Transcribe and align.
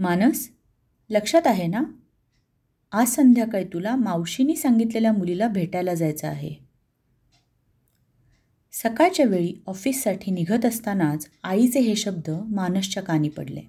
मानस 0.00 0.50
लक्षात 1.10 1.46
आहे 1.46 1.66
ना? 1.66 1.82
आज 2.92 3.08
संध्याकाळी 3.08 3.64
तुला 3.64 3.96
मावशीनी 3.96 4.56
सांगितलेल्या 4.56 5.12
मुलीला 5.12 5.48
भेटायला 5.48 5.94
जायचं 5.94 6.28
आहे. 6.28 6.54
सकाळच्या 8.72 9.26
वेळी 9.26 9.54
ऑफिससाठी 9.66 10.30
निघत 10.30 10.64
असतानाच 10.64 11.30
आईचे 11.42 11.80
हे 11.80 11.96
शब्द 11.96 12.30
मानसच्या 12.30 13.02
कानी 13.02 13.28
पडले. 13.28 13.60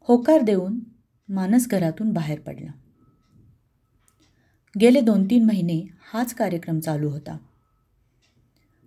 होकार 0.00 0.40
देऊन 0.40 0.80
मानस 1.28 1.68
घरातून 1.68 2.12
बाहेर 2.12 2.40
पडला. 2.40 2.70
गेले 4.80 5.00
दोन 5.00 5.24
तीन 5.24 5.44
महिने 5.44 5.86
हाच 6.12 6.34
कार्यक्रम 6.34 6.80
चालू 6.80 7.08
होता. 7.08 7.38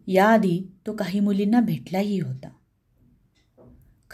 याआधी 0.07 0.67
तो 0.87 0.93
काही 0.93 1.19
मुलींना 1.19 1.61
भेटलाही 1.61 2.19
होता. 2.19 2.49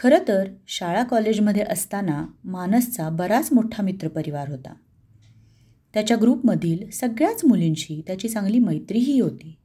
खरं 0.00 0.18
तर 0.28 0.48
शाळा 0.66 1.04
कॉलेजमध्ये 1.04 1.62
असताना 1.62 2.26
मानसचा 2.44 3.08
बराच 3.08 3.48
मोठा 3.52 3.82
मित्रपरिवार 3.82 4.48
होता. 4.48 4.74
त्याच्या 5.94 6.16
ग्रुपमधील 6.20 6.90
सगळ्याच 6.90 7.44
मुलींशी 7.44 8.02
त्याची 8.06 8.28
चांगली 8.28 8.58
मैत्रीही 8.58 9.20
होती. 9.20 9.56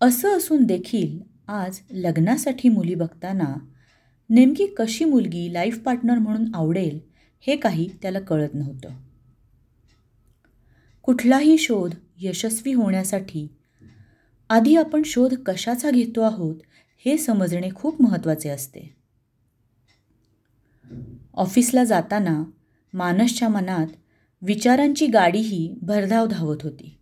असं 0.00 0.36
असून 0.36 0.64
देखील 0.64 1.18
आज 1.48 1.80
लग्नासाठी 1.90 2.68
मुली 2.68 2.94
बघताना 2.94 3.54
नेमकी 4.30 4.66
कशी 4.66 5.04
मुलगी 5.04 5.52
लाईफ 5.52 5.78
पार्टनर 5.78 6.18
म्हणून 6.18 6.54
आवडेल 6.54 7.00
हे 7.40 7.56
काही 7.56 7.88
त्याला 8.02 8.20
कळत 8.20 8.54
नव्हतं. 8.54 8.88
कुठलाही 11.02 11.58
शोध 11.58 11.94
यशस्वी 12.18 12.72
होण्यासाठी 12.72 13.48
आधी 14.48 14.76
आपण 14.76 15.02
शोध 15.04 15.34
कशाचा 15.34 15.90
घेतो 15.90 16.20
आहोत 16.20 16.56
हे 17.06 17.18
समजणे 17.18 17.70
खूप 17.74 18.02
महत्त्वाचे 18.02 18.48
असते. 18.48 18.96
ऑफिसला 21.34 21.84
जाताना 21.84 22.44
मानसच्या 22.92 23.48
मनात 23.48 23.86
विचारांची 24.42 25.06
गाडीही 25.06 25.74
भरधाव 25.82 26.26
धावत 26.26 26.56
होती. 26.62 26.98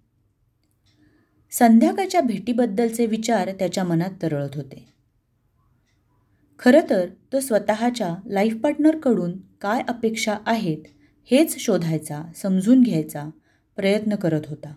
संध्याकाळच्या 1.50 2.20
भेटीबद्दलचे 2.20 3.06
विचार 3.06 3.50
त्याच्या 3.52 3.84
मनात 3.84 4.10
तरळत 4.22 4.50
होते. 4.54 4.88
खरं 6.58 6.80
तर 6.90 7.06
तो 7.32 7.40
स्वतःच्या 7.40 8.14
लाईफ 8.26 8.56
पार्टनरकडून 8.56 9.38
काय 9.60 9.82
अपेक्षा 9.88 10.36
आहेत 10.46 10.78
हेच 11.30 11.58
शोधायचा 11.58 12.22
समजून 12.36 12.82
घ्यायचा 12.82 13.30
प्रयत्न 13.76 14.14
करत 14.14 14.42
होता. 14.46 14.74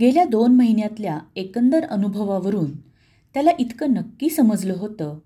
गेल्या 0.00 0.24
दोन 0.24 0.54
महिन्यातल्या 0.54 1.18
एकंदर 1.36 1.84
अनुभवावरून 1.84 2.76
त्याला 3.34 3.50
इतकं 3.58 3.92
नक्की 3.92 4.28
समजलं 4.28 4.74
होतं 4.74 5.18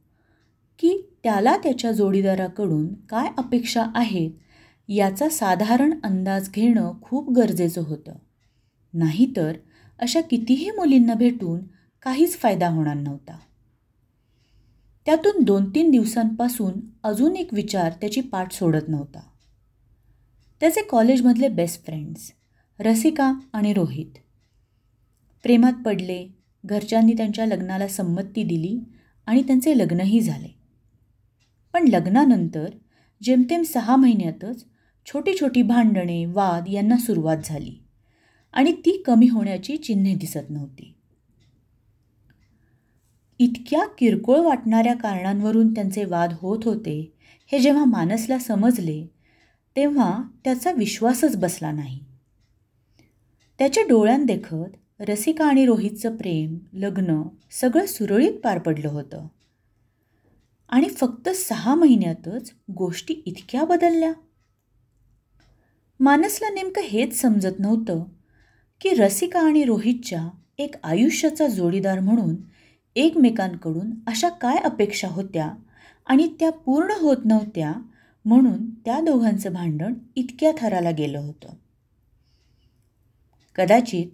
की 0.78 1.10
त्याला 1.22 1.56
त्याच्या 1.56 1.92
जोडीदाराकडून 1.92 2.94
काय 2.94 3.28
अपेक्षा 3.38 3.86
आहेत 3.94 4.30
याचा 4.88 5.28
साधारण 5.28 6.00
अंदाज 6.02 6.50
घेणं 6.50 6.92
खूप 7.02 7.30
गरजेचं 7.30 7.82
होतं. 7.82 8.12
नाहीतर 8.94 9.52
अशा 9.98 10.20
कितीही 10.20 10.70
मुलींना 10.70 11.14
भेटून 11.14 11.60
काहीच 12.02 12.38
फायदा 12.38 12.68
होणार 12.68 12.94
नव्हता. 12.94 13.38
त्यातून 15.06 15.42
दोन 15.42 15.70
तीन 15.70 15.90
दिवसांपासून 15.90 16.72
अजून 17.02 17.36
एक 17.36 17.54
विचार 17.54 17.92
त्याची 17.92 18.20
पाठ 18.20 18.52
सोडत 18.52 18.88
नव्हता. 18.88 19.20
त्याचे 20.60 20.82
कॉलेजमधले 20.82 21.48
बेस्ट 21.48 21.84
फ्रेंड्स 21.84 22.32
रसिका 22.80 23.32
आणि 23.52 23.72
रोहित. 23.72 24.18
प्रेमात 25.44 25.72
पडले 25.84 26.28
घरच्यांनी 26.64 27.12
त्यांच्या 27.12 27.46
लग्नाला 27.46 27.88
संमती 27.88 28.42
दिली 28.42 28.80
आणि 29.26 29.42
त्यांचे 29.42 29.78
लग्नही 29.78 30.20
झाले. 30.20 30.54
पण 31.72 31.88
लग्नानंतर 31.88 32.66
जेमतेम 33.22 33.62
सहा 33.62 33.96
महिन्यातच 33.96 34.64
छोटी 35.06 35.34
छोटी 35.40 35.62
भांडणे 35.62 36.24
वाद 36.26 36.64
यांना 36.68 36.96
सुरुवात 36.96 37.36
झाली 37.44 37.84
आणि 38.52 38.72
ती 38.72 39.02
कमी 39.06 39.28
होण्याची 39.28 39.76
चिन्हे 39.76 40.14
दिसत 40.14 40.50
नव्हती. 40.50 40.94
इतक्या 43.38 43.86
किरकोळ 43.86 44.38
वाटणाऱ्या 44.38 44.94
कारणांवरून 44.94 45.74
त्यांचे 45.74 46.04
वाद 46.04 46.32
होत 46.32 46.58
होते 46.64 47.12
हे 47.52 47.58
जेव्हा 47.58 47.84
मानसला 47.84 48.38
समजले 48.38 49.06
तेव्हा 49.76 50.22
त्याचा 50.44 50.72
विश्वासच 50.72 51.36
बसला 51.36 51.72
नाही. 51.72 52.00
त्याच्या 53.58 53.82
डोळ्यांदेखत 53.88 54.76
रसिका 55.00 55.46
आणि 55.46 55.66
रोहितचं 55.66 56.16
प्रेम 56.16 56.58
लग्न 56.72 57.22
सगळं 57.50 57.86
सुरळीत 57.86 58.32
पार 58.32 58.58
पडलं 58.58 58.88
होतं. 58.88 59.26
आणि 60.68 60.88
फक्त 60.88 61.28
सहा 61.28 61.74
महिन्यातच 61.74 62.52
गोष्टी 62.74 63.14
इतक्या 63.26 63.64
बदलल्या. 63.64 64.12
मानसला 66.00 66.48
नेमकं 66.48 66.82
हेच 66.82 67.20
समजत 67.20 67.58
नव्हतं 67.58 68.04
की 68.80 68.88
रसिका 68.88 69.40
आणि 69.40 69.64
रोहितच्या 69.64 70.28
एक 70.58 70.74
आयुष्याचा 70.84 71.46
जोडीदार 71.46 72.00
म्हणून 72.00 72.36
एकमेकांकडून 72.96 73.90
अशा 74.06 74.28
काय 74.28 74.56
अपेक्षा 74.56 75.08
होत्या 75.08 75.52
आणि 76.06 76.28
त्या 76.40 76.50
पूर्ण 76.50 76.92
होत 77.00 77.16
नव्हत्या 77.24 77.72
म्हणून 78.24 78.70
त्या 78.70 79.00
दोघांचं 79.00 79.52
भांडण 79.52 79.94
इतक्या 80.16 80.52
थराला 80.58 80.90
गेलं 80.90 81.18
होतं. 81.18 81.48
कदाचित 83.54 84.06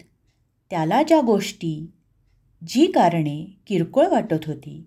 त्याला 0.71 1.03
ज्या 1.03 1.21
गोष्टी 1.21 1.91
जी 2.67 2.85
कारणे 2.85 3.57
किरकोळ 3.67 4.07
वाटत 4.07 4.45
होती 4.47 4.85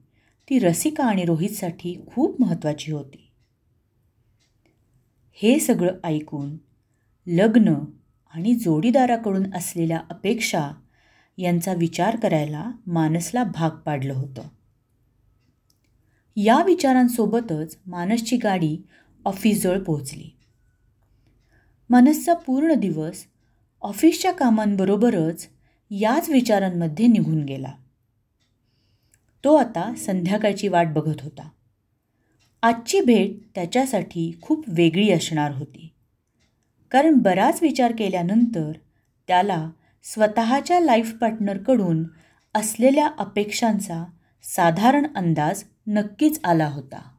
ती 0.51 0.59
रसिका 0.59 1.05
आणि 1.05 1.25
रोहितसाठी 1.25 2.03
खूप 2.07 2.43
महत्त्वाची 2.43 2.93
होती. 2.93 3.31
हे 5.33 5.59
सगळं 5.59 5.97
ऐकून 6.05 6.57
लग्न 7.27 7.75
आणि 8.35 8.55
जोडीदाराकडून 8.55 9.55
असलेल्या 9.55 10.01
अपेक्षा 10.11 10.71
यांचा 11.39 11.73
विचार 11.73 12.17
करायला 12.17 12.71
मानसला 12.87 13.45
भाग 13.45 13.71
पाडलं 13.71 14.15
होतं. 14.15 14.43
या 16.37 16.63
विचारांसोबतच 16.63 17.79
मानसची 17.87 18.37
गाडी 18.37 18.79
ऑफिसजवळ 19.25 19.79
पोहोचली. 19.79 20.37
मानसचा 21.91 22.35
पूर्ण 22.35 22.75
दिवस 22.75 23.25
ऑफिसच्या 23.83 24.33
कामांबरोबरच 24.33 25.49
याच 26.01 26.31
विचारांमध्ये 26.31 27.07
निघून 27.07 27.45
गेला. 27.45 27.73
तो 29.45 29.55
आता 29.55 29.95
संध्याकाळची 29.95 30.69
वाट 30.69 30.87
बघत 30.87 31.23
होता. 31.23 31.49
आजची 32.63 33.01
भेट 33.01 33.31
त्याच्यासाठी 33.55 34.39
खूप 34.43 34.65
वेगळी 34.69 35.11
असणार 35.11 35.51
होती. 35.51 35.93
कारण 36.91 37.15
बराच 37.15 37.59
विचार 37.63 37.93
केल्यानंतर 37.99 38.73
त्याला 39.27 39.71
स्वतःच्या 40.03 40.81
लाईफ 40.81 41.15
पार्टनरकडून 41.21 42.05
असलेल्या 42.55 43.09
अपेक्षांचा 43.19 44.05
साधारण 44.43 45.07
अंदाज 45.17 45.65
नक्कीच 45.87 46.41
आला 46.45 46.67
होता. 46.67 47.14